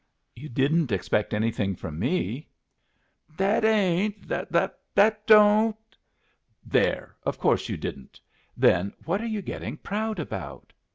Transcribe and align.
You 0.35 0.49
didn't 0.49 0.91
expect 0.91 1.31
anything 1.31 1.75
from 1.75 1.99
me?" 1.99 2.47
"That 3.37 3.63
ain't 3.63 4.27
that 4.29 5.27
don't" 5.27 5.77
"There! 6.79 7.15
Of 7.21 7.37
course 7.37 7.69
you 7.69 7.77
didn't. 7.77 8.19
Then, 8.57 8.93
what 9.05 9.21
are 9.21 9.27
you 9.27 9.43
getting 9.43 9.77
proud 9.77 10.17
about? 10.17 10.73